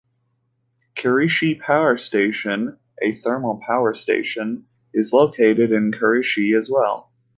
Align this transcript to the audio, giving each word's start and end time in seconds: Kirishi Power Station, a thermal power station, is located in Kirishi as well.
Kirishi 0.95 1.59
Power 1.61 1.95
Station, 1.95 2.79
a 3.03 3.11
thermal 3.11 3.61
power 3.63 3.93
station, 3.93 4.65
is 4.95 5.13
located 5.13 5.71
in 5.71 5.91
Kirishi 5.91 6.57
as 6.57 6.71
well. 6.71 7.11